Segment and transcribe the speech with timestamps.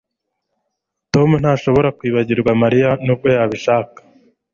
[1.13, 3.97] Tom ntashobora kwibagirwa Mariya nubwo yabishaka